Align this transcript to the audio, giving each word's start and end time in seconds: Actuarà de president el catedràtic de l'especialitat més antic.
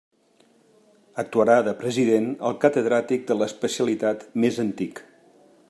Actuarà 1.23 1.57
de 1.67 1.73
president 1.83 2.31
el 2.49 2.57
catedràtic 2.65 3.29
de 3.33 3.37
l'especialitat 3.43 4.25
més 4.45 4.59
antic. 4.65 5.05